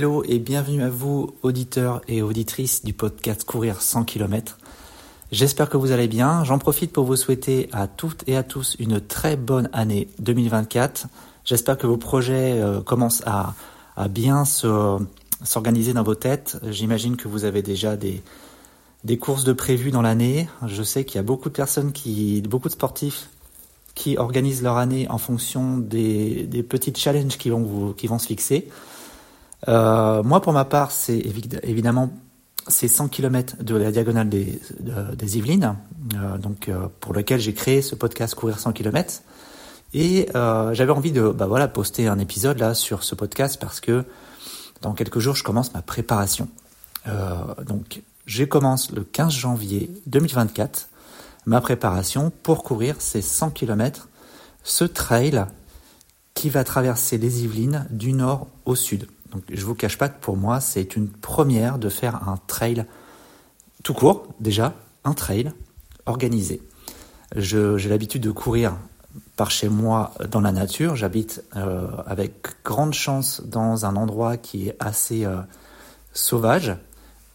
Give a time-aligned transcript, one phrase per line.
[0.00, 4.56] Hello et bienvenue à vous, auditeurs et auditrices du podcast Courir 100 km.
[5.30, 6.42] J'espère que vous allez bien.
[6.42, 11.06] J'en profite pour vous souhaiter à toutes et à tous une très bonne année 2024.
[11.44, 13.52] J'espère que vos projets euh, commencent à,
[14.08, 16.56] bien s'organiser dans vos têtes.
[16.70, 18.22] J'imagine que vous avez déjà des,
[19.04, 20.48] des courses de prévues dans l'année.
[20.66, 23.28] Je sais qu'il y a beaucoup de personnes qui, beaucoup de sportifs
[23.94, 28.18] qui organisent leur année en fonction des, des petites challenges qui vont, vous, qui vont
[28.18, 28.66] se fixer.
[29.68, 31.18] Euh, moi, pour ma part, c'est
[31.62, 32.10] évidemment
[32.68, 35.76] ces 100 km de la diagonale des, des Yvelines,
[36.14, 39.22] euh, donc euh, pour lequel j'ai créé ce podcast Courir 100 km.
[39.92, 43.80] Et euh, j'avais envie de bah voilà poster un épisode là sur ce podcast parce
[43.80, 44.04] que
[44.82, 46.48] dans quelques jours je commence ma préparation.
[47.08, 50.88] Euh, donc je commence le 15 janvier 2024
[51.46, 54.08] ma préparation pour courir ces 100 km,
[54.62, 55.44] ce trail
[56.34, 59.08] qui va traverser les Yvelines du nord au sud.
[59.30, 62.84] Donc je vous cache pas que pour moi c'est une première de faire un trail
[63.82, 65.52] tout court déjà, un trail
[66.06, 66.62] organisé.
[67.36, 68.76] J'ai l'habitude de courir
[69.36, 70.96] par chez moi dans la nature.
[70.96, 75.40] J'habite euh, avec grande chance dans un endroit qui est assez euh,
[76.12, 76.76] sauvage,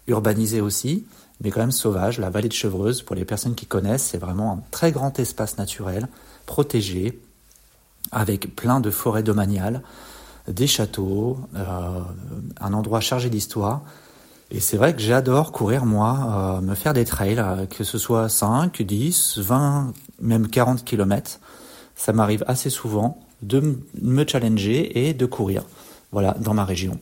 [0.08, 1.06] urbanisé aussi,
[1.42, 2.20] mais quand même sauvage.
[2.20, 5.58] La vallée de Chevreuse, pour les personnes qui connaissent, c'est vraiment un très grand espace
[5.58, 6.08] naturel,
[6.46, 7.20] protégé,
[8.12, 9.82] avec plein de forêts domaniales
[10.48, 12.02] des châteaux, euh,
[12.60, 13.82] un endroit chargé d'histoire.
[14.52, 17.98] Et c'est vrai que j'adore courir, moi, euh, me faire des trails, euh, que ce
[17.98, 21.40] soit 5, 10, 20, même 40 km.
[21.96, 25.64] Ça m'arrive assez souvent de me challenger et de courir,
[26.12, 27.00] voilà, dans ma région.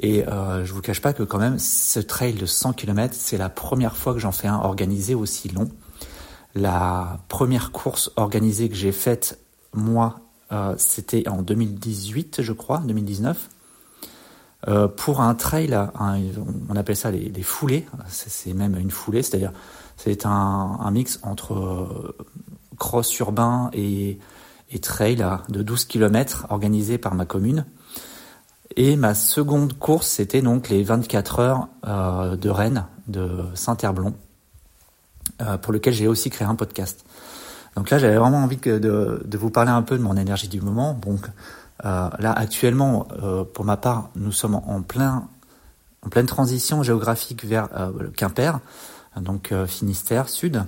[0.00, 3.38] Et euh, je vous cache pas que quand même, ce trail de 100 km, c'est
[3.38, 5.70] la première fois que j'en fais un organisé aussi long.
[6.54, 9.38] La première course organisée que j'ai faite,
[9.72, 10.16] moi,
[10.76, 13.48] c'était en 2018, je crois, 2019.
[14.68, 15.76] Euh, pour un trail,
[16.68, 19.52] on appelle ça les, foulées, c'est même une foulée, c'est-à-dire
[19.96, 22.16] c'est un, mix entre euh,
[22.78, 24.18] cross urbain et,
[24.80, 27.66] trail de 12 km organisé par ma commune.
[28.76, 34.14] Et ma seconde course, c'était donc les 24 heures de Rennes, de Saint-Herblon,
[35.60, 37.04] pour lequel j'ai aussi créé un podcast.
[37.76, 40.60] Donc là, j'avais vraiment envie de, de, vous parler un peu de mon énergie du
[40.60, 40.94] moment.
[40.94, 41.26] Donc
[41.84, 45.28] euh, là, actuellement, euh, pour ma part, nous sommes en, plein,
[46.04, 48.60] en pleine transition géographique vers euh, Quimper,
[49.16, 50.64] donc euh, Finistère Sud.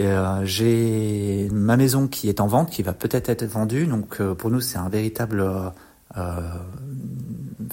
[0.00, 3.86] Euh, j'ai ma maison qui est en vente, qui va peut-être être vendue.
[3.86, 5.44] Donc pour nous, c'est un véritable,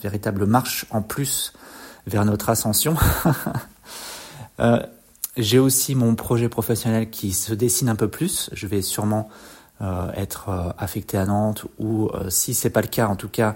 [0.01, 1.53] véritable marche en plus
[2.07, 2.95] vers notre ascension.
[5.39, 8.49] J'ai aussi mon projet professionnel qui se dessine un peu plus.
[8.51, 9.29] Je vais sûrement
[9.79, 13.29] euh, être euh, affecté à Nantes ou euh, si c'est pas le cas, en tout
[13.29, 13.55] cas,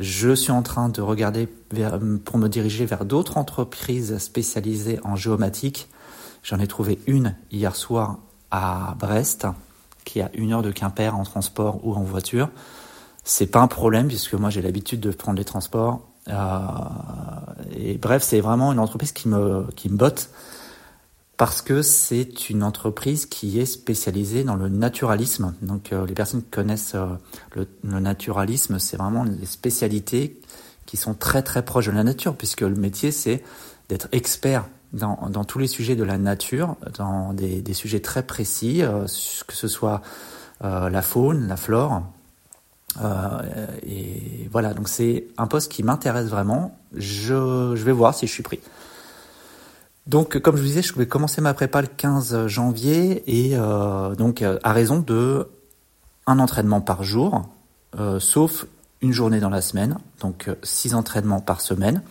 [0.00, 5.16] je suis en train de regarder vers, pour me diriger vers d'autres entreprises spécialisées en
[5.16, 5.90] géomatique.
[6.42, 9.46] J'en ai trouvé une hier soir à Brest,
[10.06, 12.48] qui a une heure de Quimper en transport ou en voiture.
[13.22, 16.00] C'est pas un problème puisque moi j'ai l'habitude de prendre les transports.
[16.28, 16.58] Euh,
[17.76, 20.30] et bref, c'est vraiment une entreprise qui me qui me botte
[21.38, 25.54] parce que c'est une entreprise qui est spécialisée dans le naturalisme.
[25.62, 27.06] Donc euh, les personnes qui connaissent euh,
[27.54, 30.40] le, naturalisme, c'est vraiment les spécialités
[30.84, 33.44] qui sont très très proches de la nature, puisque le métier c'est
[33.88, 38.24] d'être expert dans, dans, tous les sujets de la nature, dans des, des sujets très
[38.24, 39.06] précis, euh,
[39.46, 40.02] que ce soit
[40.60, 42.02] la faune, la flore.
[43.86, 46.76] et voilà, donc c'est un poste qui m'intéresse vraiment.
[46.96, 48.58] Je, je vais voir si je suis pris.
[50.08, 54.14] Donc, comme je vous disais, je vais commencer ma prépa le 15 janvier et euh,
[54.14, 55.46] donc euh, à raison de
[56.26, 57.46] un entraînement par jour,
[57.98, 58.66] euh, sauf
[59.02, 62.02] une journée dans la semaine, donc six entraînements par semaine.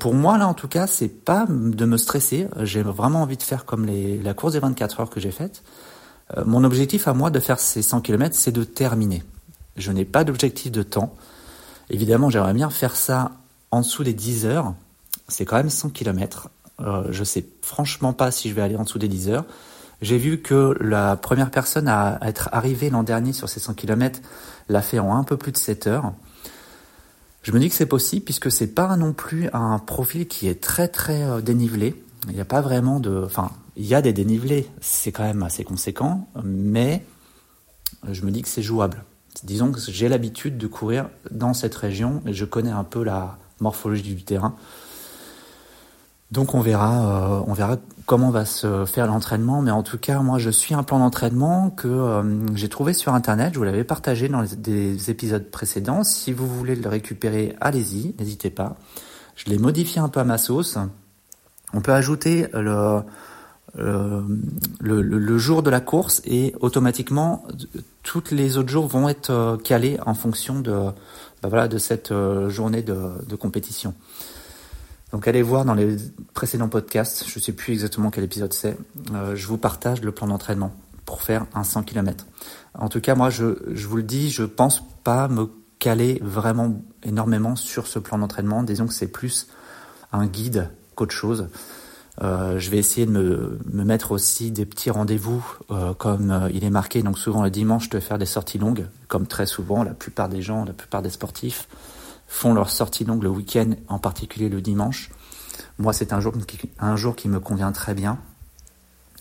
[0.00, 2.48] pour moi, là, en tout cas, c'est pas de me stresser.
[2.60, 5.62] J'ai vraiment envie de faire comme la course des 24 heures que j'ai faite.
[6.44, 9.22] mon objectif à moi de faire ces 100 km, c'est de terminer.
[9.76, 11.14] Je n'ai pas d'objectif de temps.
[11.88, 13.32] Évidemment, j'aimerais bien faire ça
[13.70, 14.74] en dessous des 10 heures.
[15.28, 16.50] C'est quand même 100 km.
[16.80, 19.44] Euh, je sais franchement pas si je vais aller en dessous des 10 heures.
[20.00, 24.20] J'ai vu que la première personne à être arrivée l'an dernier sur ces 100 km
[24.68, 26.12] l'a fait en un peu plus de 7 heures.
[27.42, 30.60] Je me dis que c'est possible puisque c'est pas non plus un profil qui est
[30.60, 32.02] très très euh, dénivelé.
[32.28, 35.42] Il n'y a pas vraiment de, enfin, il y a des dénivelés, c'est quand même
[35.42, 37.04] assez conséquent, mais
[38.08, 39.04] je me dis que c'est jouable.
[39.42, 43.38] Disons que j'ai l'habitude de courir dans cette région et je connais un peu la
[43.60, 44.54] morphologie du terrain.
[46.32, 47.76] Donc on verra, euh, on verra
[48.06, 49.60] comment va se faire l'entraînement.
[49.60, 53.12] Mais en tout cas, moi, je suis un plan d'entraînement que euh, j'ai trouvé sur
[53.12, 53.52] Internet.
[53.52, 56.02] Je vous l'avais partagé dans des épisodes précédents.
[56.04, 58.76] Si vous voulez le récupérer, allez-y, n'hésitez pas.
[59.36, 60.78] Je l'ai modifié un peu à ma sauce.
[61.74, 63.02] On peut ajouter le,
[63.74, 64.22] le,
[64.80, 67.46] le, jour de la course et automatiquement
[68.02, 72.12] toutes les autres jours vont être euh, calés en fonction de, bah voilà, de cette
[72.48, 73.94] journée de compétition.
[75.12, 75.96] Donc allez voir dans les
[76.34, 78.76] précédents podcasts, je ne sais plus exactement quel épisode c'est,
[79.12, 80.72] euh, je vous partage le plan d'entraînement
[81.04, 82.26] pour faire un 100 km.
[82.74, 86.80] En tout cas, moi, je, je vous le dis, je pense pas me caler vraiment
[87.02, 88.62] énormément sur ce plan d'entraînement.
[88.62, 89.48] Disons que c'est plus
[90.12, 91.48] un guide qu'autre chose.
[92.20, 96.50] Euh, je vais essayer de me, me, mettre aussi des petits rendez-vous euh, comme euh,
[96.52, 99.82] il est marqué donc souvent le dimanche de faire des sorties longues comme très souvent
[99.82, 101.68] la plupart des gens la plupart des sportifs
[102.32, 105.10] font leur sortie longue le week-end, en particulier le dimanche.
[105.78, 108.18] Moi, c'est un jour, qui, un jour qui me convient très bien.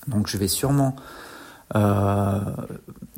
[0.08, 0.96] Donc, je vais sûrement
[1.76, 2.40] euh,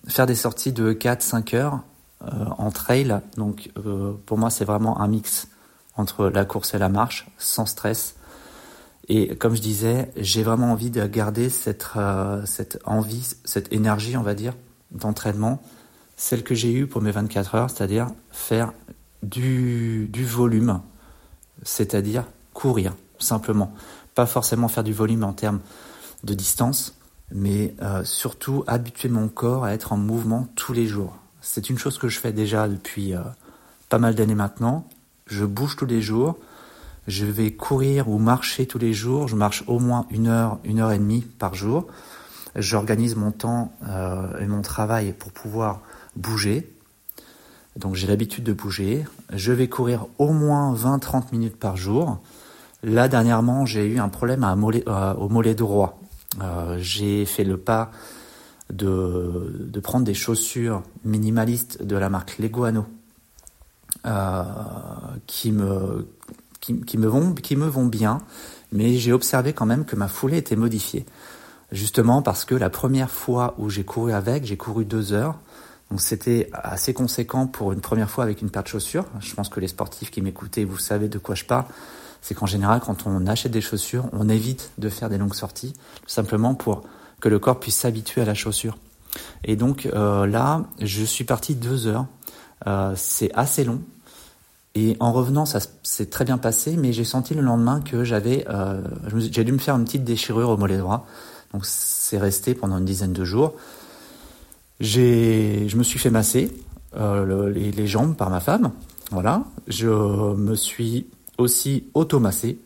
[0.07, 1.79] faire des sorties de 4-5 heures
[2.23, 3.19] euh, en trail.
[3.37, 5.47] Donc, euh, pour moi, c'est vraiment un mix
[5.95, 8.15] entre la course et la marche, sans stress.
[9.09, 11.85] Et comme je disais, j'ai vraiment envie de garder cette,
[12.45, 14.55] cette envie, cette énergie, on va dire,
[14.89, 15.61] d'entraînement,
[16.17, 18.73] celle que j'ai eue pour mes 24 heures, c'est-à-dire faire
[19.23, 20.81] du, volume,
[21.63, 23.73] c'est-à-dire courir, simplement.
[24.15, 25.59] Pas forcément faire du volume en termes
[26.23, 26.95] de distance,
[27.31, 31.15] mais euh, surtout habituer mon corps à être en mouvement tous les jours.
[31.41, 33.21] C'est une chose que je fais déjà depuis euh,
[33.89, 34.87] pas mal d'années maintenant.
[35.25, 36.37] Je bouge tous les jours.
[37.07, 39.27] Je vais courir ou marcher tous les jours.
[39.27, 41.87] Je marche au moins une heure, une heure et demie par jour.
[42.55, 45.81] J'organise mon temps euh, et mon travail pour pouvoir
[46.15, 46.72] bouger.
[47.75, 49.05] Donc j'ai l'habitude de bouger.
[49.31, 52.19] Je vais courir au moins 20-30 minutes par jour.
[52.83, 55.99] Là, dernièrement, j'ai eu un problème euh, au mollet droit.
[56.41, 57.91] Euh, j'ai fait le pas
[58.71, 62.85] de, de, prendre des chaussures minimalistes de la marque Leguano
[64.05, 64.43] euh,
[65.27, 66.07] qui, me,
[66.59, 68.19] qui, me vont, qui me vont bien,
[68.71, 71.05] mais j'ai observé quand même que ma foulée était modifiée.
[71.71, 75.39] Justement parce que la première fois où j'ai couru avec, j'ai couru deux heures.
[75.93, 79.05] Donc c'était assez conséquent pour une première fois avec une paire de chaussures.
[79.19, 81.65] Je pense que les sportifs qui m'écoutaient, vous savez de quoi je parle.
[82.23, 85.73] C'est qu'en général, quand on achète des chaussures, on évite de faire des longues sorties,
[85.73, 86.81] tout simplement pour
[87.21, 88.75] que le corps puisse s'habituer à la chaussure.
[89.43, 92.07] Et donc euh, là, je suis parti deux heures.
[92.65, 93.79] Euh, c'est assez long.
[94.73, 98.47] Et en revenant, ça s'est très bien passé, mais j'ai senti le lendemain que j'avais,
[98.49, 98.81] euh,
[99.15, 101.05] j'ai dû me faire une petite déchirure au mollet droit.
[101.53, 103.53] Donc c'est resté pendant une dizaine de jours.
[104.83, 106.51] J'ai, je me suis fait masser
[106.97, 108.73] euh, les, les, jambes par ma femme.
[109.11, 109.45] Voilà.
[109.69, 111.07] Je me suis
[111.37, 112.59] aussi automassé.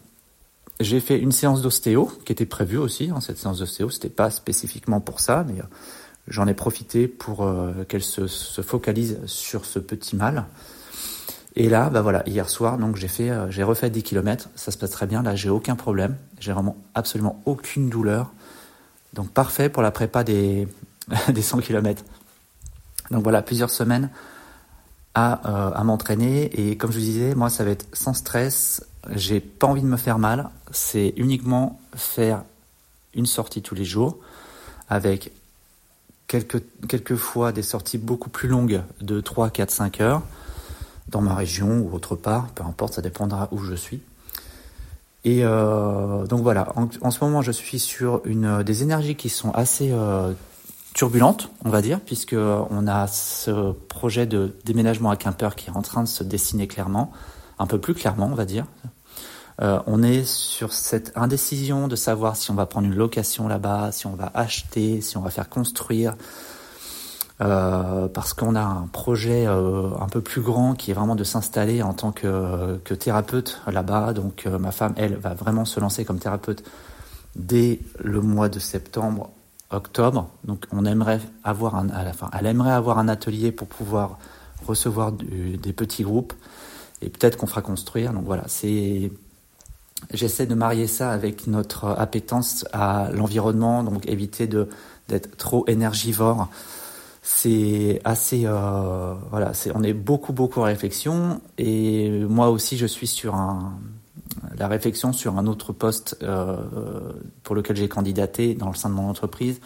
[0.79, 3.11] J'ai fait une séance d'ostéo qui était prévue aussi.
[3.11, 5.65] Hein, cette séance d'ostéo, c'était pas spécifiquement pour ça, mais euh,
[6.27, 10.45] j'en ai profité pour euh, qu'elle se, se, focalise sur ce petit mal.
[11.55, 14.49] Et là, bah voilà, hier soir, donc j'ai fait, j'ai refait 10 km.
[14.55, 15.21] Ça se passe très bien.
[15.21, 16.15] Là, j'ai aucun problème.
[16.39, 18.31] J'ai vraiment absolument aucune douleur.
[19.13, 20.67] Donc parfait pour la prépa des,
[21.33, 22.03] des 100 km.
[23.11, 24.09] Donc voilà, plusieurs semaines
[25.13, 26.45] à, euh, à m'entraîner.
[26.59, 28.85] Et comme je vous disais, moi, ça va être sans stress.
[29.15, 30.49] J'ai pas envie de me faire mal.
[30.71, 32.43] C'est uniquement faire
[33.13, 34.17] une sortie tous les jours
[34.89, 35.31] avec
[36.27, 40.21] quelques, quelques fois des sorties beaucoup plus longues de 3, 4, 5 heures
[41.09, 44.01] dans ma région ou autre part, peu importe, ça dépendra où je suis.
[45.23, 49.51] Et euh, donc voilà, en, ce moment je suis sur une des énergies qui sont
[49.51, 50.31] assez euh,
[50.97, 55.77] turbulente, on va dire, puisque on a ce projet de déménagement à Quimper qui est
[55.77, 57.11] en train de se dessiner clairement,
[57.59, 58.65] un peu plus clairement, on va dire.
[59.61, 63.91] Euh, on est sur cette indécision de savoir si on va prendre une location là-bas,
[63.91, 66.15] si on va acheter, si on va faire construire,
[67.41, 71.23] euh, parce qu'on a un projet euh, un peu plus grand qui est vraiment de
[71.23, 74.13] s'installer en tant que, que thérapeute là-bas.
[74.13, 76.63] Donc euh, ma femme, elle, va vraiment se lancer comme thérapeute
[77.35, 79.29] dès le mois de septembre
[79.71, 80.29] octobre.
[80.45, 84.17] Donc on aimerait avoir un, à la fin, elle aimerait avoir un atelier pour pouvoir
[84.65, 86.33] recevoir des petits groupes
[87.01, 88.13] et peut-être qu'on fera construire.
[88.13, 89.11] Donc voilà, c'est
[90.13, 94.69] j'essaie de marier ça avec notre appétence à l'environnement, donc éviter de
[95.07, 96.49] d'être trop énergivore.
[97.21, 102.85] C'est assez euh, voilà, c'est on est beaucoup beaucoup en réflexion et moi aussi je
[102.85, 103.73] suis sur un
[104.55, 106.57] la réflexion sur un autre poste euh,
[107.43, 109.59] pour lequel j'ai candidaté dans le sein de mon entreprise,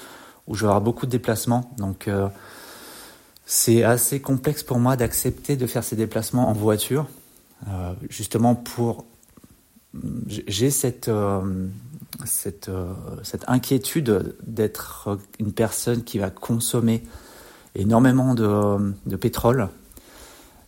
[0.48, 1.72] où je vais avoir beaucoup de déplacements.
[1.78, 2.28] Donc euh,
[3.46, 7.08] c'est assez complexe pour moi d'accepter de faire ces déplacements en voiture,
[7.68, 9.06] euh, justement pour
[10.38, 11.12] j'ai cette,
[13.48, 17.04] inquiétude d'être une personne qui va consommer
[17.76, 19.68] énormément de pétrole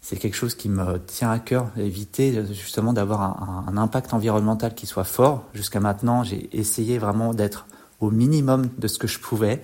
[0.03, 3.21] c'est quelque chose qui me tient à cœur, éviter justement d'avoir
[3.67, 5.45] un, impact environnemental qui soit fort.
[5.53, 7.67] Jusqu'à maintenant, j'ai essayé vraiment d'être
[8.01, 9.61] au minimum de ce que je pouvais.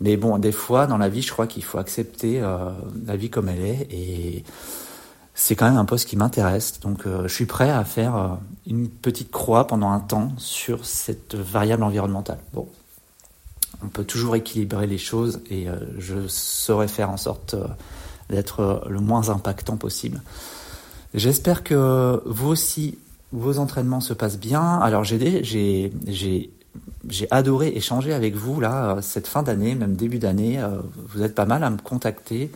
[0.00, 2.70] Mais bon, des fois, dans la vie, je crois qu'il faut accepter euh,
[3.04, 3.88] la vie comme elle est.
[3.90, 4.44] Et
[5.34, 6.78] c'est quand même un poste qui m'intéresse.
[6.78, 8.28] Donc, euh, je suis prêt à faire euh,
[8.68, 12.38] une petite croix pendant un temps sur cette variable environnementale.
[12.52, 12.68] Bon,
[13.82, 15.66] on peut toujours équilibrer les choses et
[15.98, 17.56] je saurais faire en sorte
[18.30, 20.22] d'être le moins impactant possible.
[21.14, 22.98] J'espère que vous aussi,
[23.32, 24.78] vos entraînements se passent bien.
[24.78, 25.90] Alors j'ai
[27.30, 30.60] adoré échanger avec vous là cette fin d'année, même début d'année.
[30.60, 30.78] Euh,
[31.08, 32.50] vous êtes pas mal à me contacter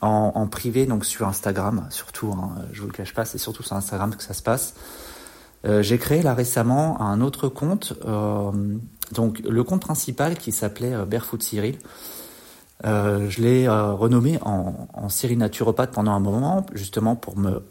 [0.00, 2.32] en, privé, donc sur Instagram surtout.
[2.32, 4.74] Hein, je vous le cache pas, c'est surtout sur Instagram que ça se passe.
[5.64, 8.50] Euh, j'ai créé là récemment un autre compte, euh,
[9.12, 11.78] donc le compte principal qui s'appelait euh, Barefoot Cyril.
[12.84, 17.62] Euh, je l'ai euh, renommé en, en Cyril naturopathe pendant un moment, justement pour me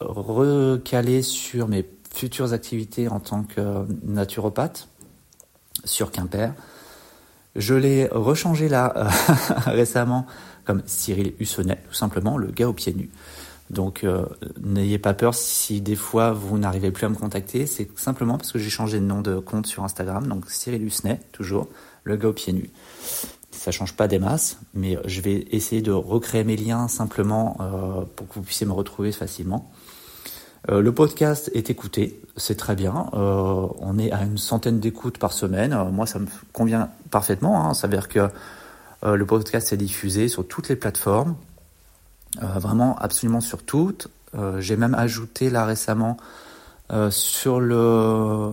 [0.00, 4.88] recaler sur mes futures activités en tant que naturopathe
[5.84, 6.52] sur Quimper.
[7.56, 8.92] Je l'ai rechangé là
[9.66, 10.26] récemment
[10.64, 13.10] comme Cyril Hussonnet, tout simplement, le gars aux pieds nus.
[13.70, 14.26] Donc euh,
[14.62, 18.52] n'ayez pas peur si des fois vous n'arrivez plus à me contacter, c'est simplement parce
[18.52, 21.68] que j'ai changé de nom de compte sur Instagram, donc Cyril Hussenet, toujours,
[22.04, 22.70] le gars aux pieds nus
[23.58, 28.04] ça change pas des masses, mais je vais essayer de recréer mes liens simplement euh,
[28.14, 29.70] pour que vous puissiez me retrouver facilement.
[30.70, 33.10] Euh, le podcast est écouté, c'est très bien.
[33.14, 35.76] Euh, on est à une centaine d'écoutes par semaine.
[35.90, 37.64] moi, ça me convient parfaitement.
[37.64, 37.74] Hein.
[37.74, 38.28] Ça veut dire que
[39.04, 41.36] le podcast est diffusé sur toutes les plateformes,
[42.40, 44.08] vraiment absolument sur toutes.
[44.58, 46.16] J'ai même ajouté là récemment
[47.10, 48.50] sur le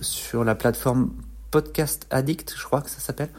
[0.00, 1.10] sur la plateforme
[1.52, 3.30] Podcast Addict, je crois que ça s'appelle.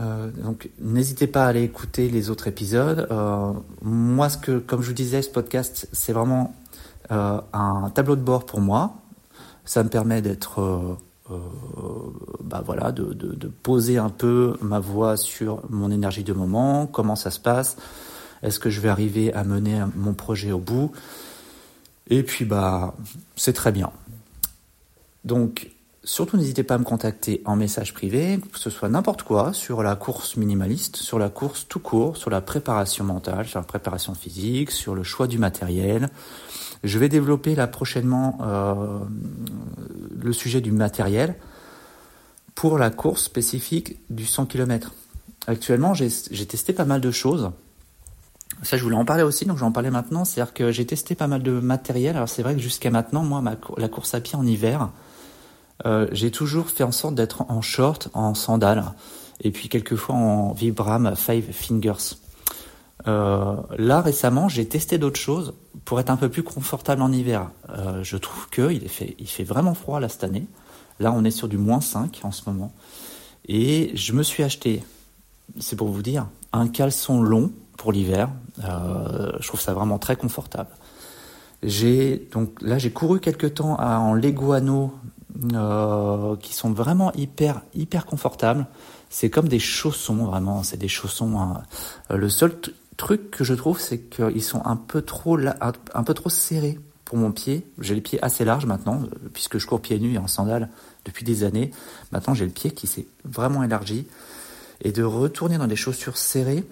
[0.00, 3.06] Euh, donc n'hésitez pas à aller écouter les autres épisodes.
[3.10, 3.52] Euh,
[3.82, 6.54] moi, ce que, comme je vous disais, ce podcast, c'est vraiment
[7.10, 8.94] euh, un tableau de bord pour moi.
[9.64, 10.98] Ça me permet d'être,
[12.42, 16.86] bah voilà, de, de, de, poser un peu ma voix sur mon énergie de moment,
[16.86, 17.76] comment ça se passe,
[18.42, 20.90] est-ce que je vais arriver à mener mon projet au bout?
[22.08, 22.94] Et puis bah,
[23.36, 23.92] c'est très bien.
[25.24, 25.70] Donc
[26.02, 29.82] Surtout n'hésitez pas à me contacter en message privé, que ce soit n'importe quoi, sur
[29.82, 34.14] la course minimaliste, sur la course tout court, sur la préparation mentale, sur la préparation
[34.14, 36.08] physique, sur le choix du matériel.
[36.84, 39.00] Je vais développer là prochainement euh,
[40.18, 41.34] le sujet du matériel
[42.54, 44.94] pour la course spécifique du 100 km.
[45.46, 46.08] Actuellement, j'ai
[46.46, 47.50] testé pas mal de choses.
[48.62, 50.24] Ça, je voulais en parler aussi, donc je vais en parler maintenant.
[50.24, 52.16] C'est-à-dire que j'ai testé pas mal de matériel.
[52.16, 53.42] Alors c'est vrai que jusqu'à maintenant, moi,
[53.76, 54.90] la course à pied en hiver,
[55.86, 58.92] euh, j'ai toujours fait en sorte d'être en short, en sandales,
[59.42, 62.16] et puis quelquefois en Vibram Five Fingers.
[63.08, 65.54] Euh, là récemment, j'ai testé d'autres choses
[65.86, 67.50] pour être un peu plus confortable en hiver.
[67.70, 70.46] Euh, je trouve que il fait, vraiment froid là cette année.
[70.98, 72.72] Là, on est sur du moins 5 en ce moment.
[73.48, 74.82] Et je me suis acheté,
[75.58, 78.28] c'est pour vous dire, un caleçon long pour l'hiver.
[78.58, 80.68] Je trouve ça vraiment très confortable.
[81.62, 84.92] J'ai donc là j'ai couru quelque temps en Leguano
[85.54, 88.66] euh, qui sont vraiment hyper hyper confortables.
[89.08, 91.38] C'est comme des chaussons vraiment, c'est des chaussons.
[91.38, 91.62] Hein.
[92.10, 92.54] Euh, le seul
[92.96, 97.18] truc que je trouve, c'est qu'ils sont un peu trop un peu trop serrés pour
[97.18, 97.66] mon pied.
[97.80, 100.68] J'ai les pieds assez larges maintenant, euh, puisque je cours pieds nus et en sandales
[101.04, 101.70] depuis des années.
[102.12, 104.06] Maintenant, j'ai le pied qui s'est vraiment élargi.
[104.82, 106.64] Et de retourner dans des chaussures serrées,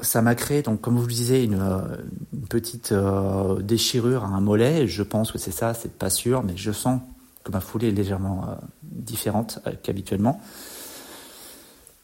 [0.00, 1.82] ça m'a créé, donc comme vous le disiez, une,
[2.48, 2.94] petite
[3.60, 4.86] déchirure à un mollet.
[4.86, 7.00] Je pense que c'est ça, c'est pas sûr, mais je sens
[7.52, 10.40] ma foulée est légèrement euh, différente euh, qu'habituellement.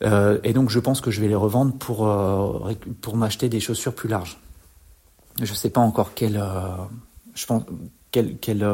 [0.02, 1.98] Euh, et donc je pense que je vais les revendre pour,
[3.00, 4.40] pour m'acheter des chaussures plus larges.
[5.40, 6.42] Je ne sais pas encore quel,
[7.34, 7.62] je pense,
[8.10, 8.66] quel, quel,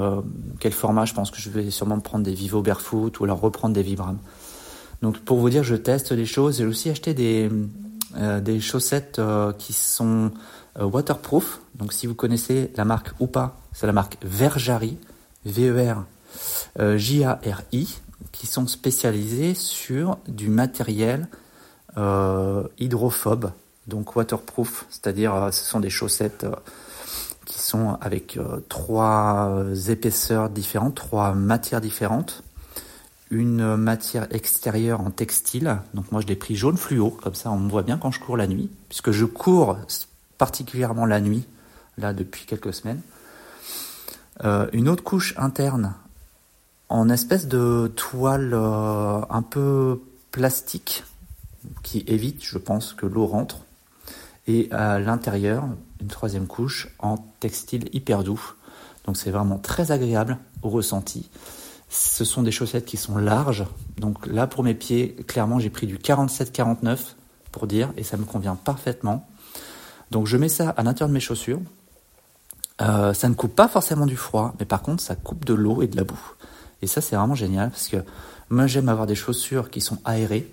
[0.58, 1.04] quel format.
[1.04, 4.18] Je pense que je vais sûrement prendre des Vivo Barefoot ou alors reprendre des Vibram.
[5.02, 6.58] Donc pour vous dire, je teste les choses.
[6.58, 7.50] J'ai aussi acheté des,
[8.42, 9.20] des chaussettes
[9.58, 10.32] qui sont
[10.78, 11.60] waterproof.
[11.76, 14.98] Donc si vous connaissez la marque ou pas, c'est la marque Verjari,
[15.46, 16.04] V-E-R
[16.78, 18.00] JARI,
[18.32, 21.28] qui sont spécialisés sur du matériel
[21.96, 23.52] euh, hydrophobe,
[23.86, 26.46] donc waterproof, c'est-à-dire euh, ce sont des chaussettes
[27.46, 32.44] qui sont avec trois épaisseurs différentes, trois matières différentes.
[33.32, 37.58] Une matière extérieure en textile, donc moi je l'ai pris jaune fluo, comme ça on
[37.58, 39.78] me voit bien quand je cours la nuit, puisque je cours
[40.38, 41.44] particulièrement la nuit,
[41.98, 43.00] là depuis quelques semaines.
[44.72, 45.94] une autre couche interne
[46.90, 51.04] en espèce de toile un peu plastique
[51.82, 53.60] qui évite, je pense, que l'eau rentre.
[54.46, 55.64] Et à l'intérieur,
[56.00, 58.54] une troisième couche en textile hyper doux.
[59.06, 61.30] Donc c'est vraiment très agréable au ressenti.
[61.88, 63.64] Ce sont des chaussettes qui sont larges.
[63.98, 67.14] Donc là, pour mes pieds, clairement, j'ai pris du 47-49
[67.52, 69.26] pour dire, et ça me convient parfaitement.
[70.10, 71.60] Donc je mets ça à l'intérieur de mes chaussures.
[72.80, 75.82] Euh, ça ne coupe pas forcément du froid, mais par contre, ça coupe de l'eau
[75.82, 76.20] et de la boue.
[76.82, 77.98] Et ça, c'est vraiment génial parce que
[78.48, 80.48] moi, j'aime avoir des chaussures qui sont aérées,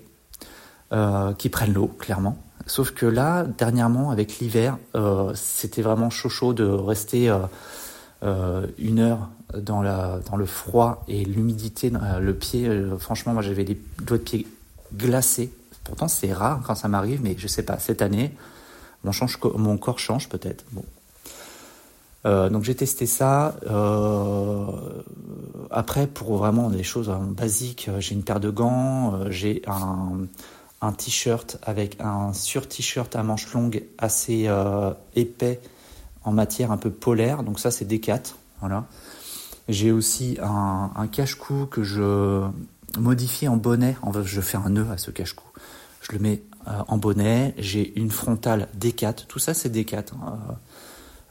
[0.92, 2.38] euh, qui prennent l'eau, clairement.
[2.66, 7.34] Sauf que là, dernièrement, avec l'hiver, euh, c'était vraiment chaud chaud de rester
[8.22, 12.70] une heure dans, la, dans le froid et l'humidité, le pied.
[12.98, 14.46] franchement, moi, j'avais des doigts de pied
[14.94, 15.52] glacés.
[15.84, 18.34] Pourtant, c'est rare quand ça m'arrive, mais je sais pas, cette année,
[19.04, 19.12] mon,
[19.56, 20.64] mon corps change peut-être.
[20.72, 20.84] Bon,
[22.26, 23.56] euh, donc j'ai testé ça.
[23.66, 24.66] Euh,
[25.70, 31.58] après, pour vraiment des choses basiques, euh, j'ai une paire de gants, j'ai un, t-shirt
[31.62, 34.48] avec un sur-t-shirt à manches longues assez
[35.14, 35.60] épais
[36.24, 37.42] en matière un peu polaire.
[37.42, 38.34] Donc ça, c'est D4.
[38.60, 38.86] Voilà.
[39.68, 42.42] J'ai aussi un, cache-cou que je
[42.98, 43.96] modifie en bonnet.
[44.02, 45.44] En fait, je fais un nœud à ce cache-cou.
[46.00, 47.54] Je le mets en bonnet.
[47.58, 49.26] J'ai une frontale D4.
[49.26, 50.12] Tout ça, c'est D4.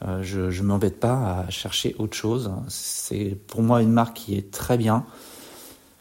[0.05, 2.51] Euh, je ne m'embête pas à chercher autre chose.
[2.67, 5.05] C'est pour moi une marque qui est très bien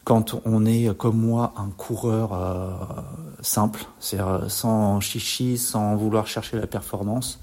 [0.04, 2.70] quand on est comme moi un coureur euh,
[3.40, 7.40] simple, c'est-à-dire sans chichi, sans vouloir chercher la performance.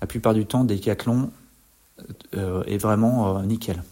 [0.00, 1.30] La plupart du temps, Decathlon
[2.34, 3.82] euh, est vraiment nickel.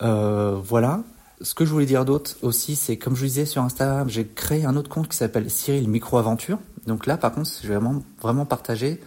[0.00, 1.02] voilà.
[1.42, 4.26] Ce que je voulais dire d'autre aussi, c'est comme je vous disais sur Instagram, j'ai
[4.26, 6.58] créé un autre compte qui s'appelle Cyril Micro Aventure.
[6.86, 9.00] Donc là, par contre, je vais vraiment, vraiment partager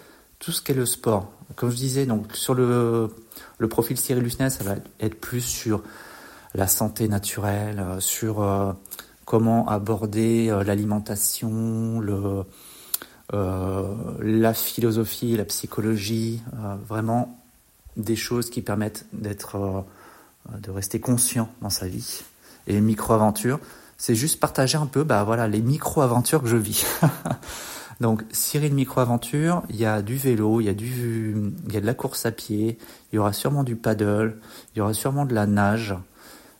[0.44, 1.32] tout ce qu'est le sport.
[1.56, 3.10] Comme je disais, donc sur le,
[3.60, 5.82] le profil Cyril Lucnet, ça va être plus sur
[6.54, 8.74] la santé naturelle, euh, sur euh,
[9.26, 12.44] comment aborder euh, l'alimentation, le,
[13.32, 16.44] la philosophie, la psychologie,
[16.88, 17.40] vraiment
[17.98, 19.86] des choses qui permettent d'être,
[20.56, 22.22] de rester conscient dans sa vie.
[22.68, 23.60] Et micro-aventures,
[23.98, 26.86] c'est juste partager un peu, bah voilà, les micro-aventures que je vis.
[28.02, 31.36] Donc Cyril Micro-Aventure, il y a du vélo, il y a, du,
[31.68, 32.78] il y a de la course à pied,
[33.12, 34.38] il y aura sûrement du paddle,
[34.74, 35.96] il y aura sûrement de la nage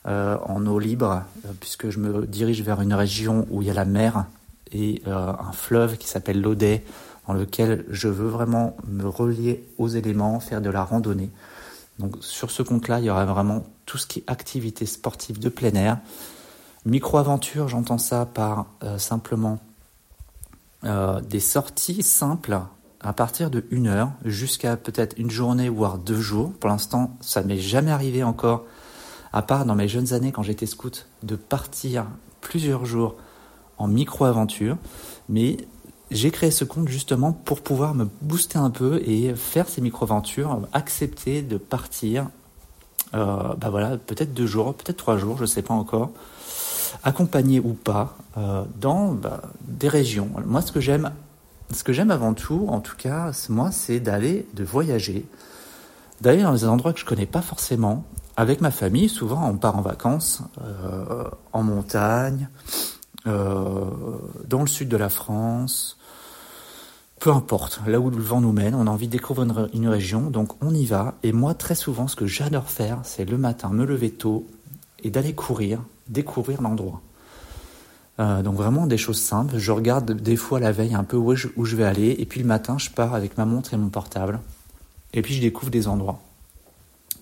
[0.06, 3.72] euh, en eau libre, euh, puisque je me dirige vers une région où il y
[3.72, 4.26] a la mer
[4.72, 6.84] et euh, un fleuve qui s'appelle l'Audet,
[7.28, 11.30] dans lequel je veux vraiment me relier aux éléments, faire de la randonnée.
[12.00, 15.50] Donc sur ce compte-là, il y aura vraiment tout ce qui est activité sportive de
[15.50, 16.00] plein air.
[16.86, 18.66] Micro-aventure, j'entends ça par
[18.98, 19.73] simplement euh,
[20.84, 22.60] des sorties simples
[23.04, 26.54] à partir de une heure jusqu'à peut-être une journée voire deux jours.
[26.54, 28.66] Pour l'instant, ça m'est jamais arrivé encore,
[29.34, 32.06] à part dans mes jeunes années quand j'étais scout, de partir
[32.42, 33.16] plusieurs jours
[33.78, 34.78] en micro-aventure.
[35.28, 35.58] Mais
[36.12, 40.62] j'ai créé ce compte justement pour pouvoir me booster un peu et faire ces micro-aventures,
[40.72, 42.30] accepter de partir,
[43.14, 46.12] euh, bah peut-être deux jours, peut-être trois jours, je ne sais pas encore,
[47.04, 50.30] accompagné ou pas, euh, dans bah, des régions.
[50.46, 51.12] Moi, ce que j'aime,
[51.72, 55.26] ce que j'aime avant tout, en tout cas, moi, c'est d'aller, de voyager,
[56.22, 58.06] d'aller dans des endroits que je connais pas forcément.
[58.36, 62.50] Avec ma famille, souvent, on part en vacances euh, en montagne,
[63.28, 63.86] euh,
[64.48, 65.98] dans le sud de la France.
[67.20, 69.88] Peu importe, là où le vent nous mène, on a envie de découvrir une, une
[69.88, 71.14] région, donc on y va.
[71.24, 74.46] Et moi, très souvent, ce que j'adore faire, c'est le matin me lever tôt
[75.04, 77.02] et d'aller courir découvrir l'endroit.
[78.20, 79.58] Euh, donc vraiment des choses simples.
[79.58, 82.46] Je regarde des fois la veille un peu où je, vais aller, et puis le
[82.46, 84.40] matin je pars avec ma montre et mon portable,
[85.14, 86.20] et puis je découvre des endroits.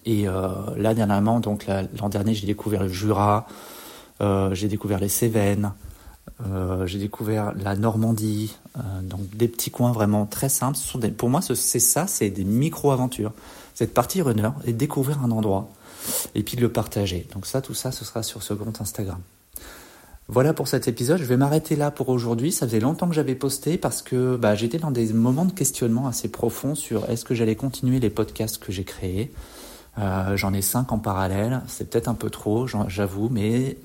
[0.06, 3.48] Et euh, là dernièrement, donc l'an dernier, j'ai découvert le Jura,
[4.20, 5.72] euh, j'ai découvert les Cévennes,
[6.86, 8.58] j'ai découvert la Normandie,
[9.04, 10.78] donc des petits coins vraiment très simples.
[11.16, 13.32] pour moi, c'est ça, c'est des micro-aventures.
[13.76, 15.70] C'est de partir une heure et découvrir un endroit
[16.36, 17.28] et puis de le partager.
[17.34, 19.20] Donc ça, tout ça, ce sera sur ce compte Instagram.
[20.28, 21.18] Voilà pour cet épisode.
[21.18, 22.52] Je vais m'arrêter là pour aujourd'hui.
[22.54, 26.08] Ça faisait longtemps que j'avais posté parce que bah, j'étais dans des moments de questionnement
[26.08, 29.32] assez profonds sur est-ce que j'allais continuer les podcasts que j'ai créés.
[30.00, 31.62] Euh, j'en ai cinq en parallèle.
[31.68, 33.76] C'est peut-être un peu trop, j'avoue, mais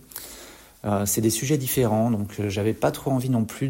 [0.85, 2.13] euh, c'est des sujets différents.
[2.13, 3.69] Donc euh, j'avais pas trop envie non plus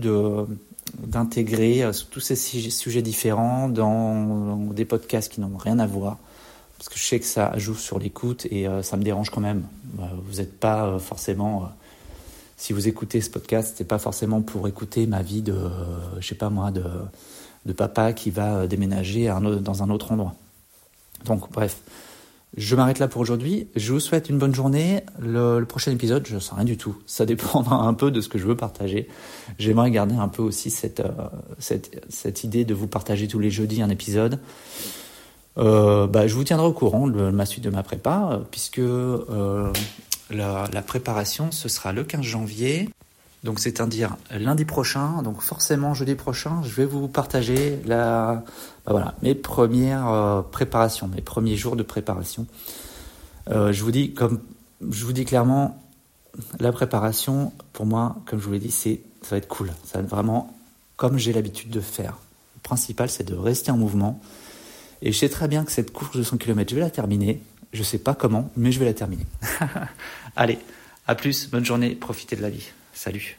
[0.98, 6.18] d'intégrer tous ces sujets différents dans des podcasts qui n'ont rien à voir
[6.78, 9.40] parce que je sais que ça joue sur l'écoute et euh, ça me dérange quand
[9.40, 9.66] même.
[9.98, 11.70] Euh, vous n'êtes pas euh, forcément,
[12.56, 15.56] si vous écoutez ce podcast, c'est pas forcément pour écouter ma vie de,
[16.20, 16.84] je sais pas moi, de,
[17.64, 20.34] de papa qui va déménager dans un autre endroit.
[21.24, 21.80] Donc bref,
[22.56, 23.68] je m'arrête là pour aujourd'hui.
[23.74, 25.02] Je vous souhaite une bonne journée.
[25.18, 26.96] Le, prochain épisode, je ne sais rien du tout.
[27.06, 29.08] Ça dépendra un peu de ce que je veux partager.
[29.58, 31.02] J'aimerais garder un peu aussi cette,
[31.58, 34.40] cette, cette, idée de vous partager tous les jeudis un épisode.
[35.58, 39.72] Euh, bah, je vous tiendrai au courant de ma suite de ma prépa, puisque euh,
[40.30, 42.90] la, la, préparation, ce sera le 15 janvier.
[43.46, 48.42] Donc c'est-à-dire lundi prochain, donc forcément jeudi prochain, je vais vous partager la,
[48.84, 52.46] bah voilà, mes premières euh, préparations, mes premiers jours de préparation.
[53.50, 54.40] Euh, je vous dis comme
[54.90, 55.80] je vous dis clairement,
[56.58, 59.68] la préparation pour moi, comme je vous l'ai dit, c'est ça va être cool.
[59.84, 60.52] Ça va être vraiment
[60.96, 62.18] comme j'ai l'habitude de faire.
[62.56, 64.20] Le principal, c'est de rester en mouvement.
[65.02, 67.40] Et je sais très bien que cette course de 100 km, je vais la terminer.
[67.72, 69.26] Je sais pas comment, mais je vais la terminer.
[70.36, 70.58] Allez,
[71.06, 72.66] à plus, bonne journée, profitez de la vie.
[72.94, 73.36] Salut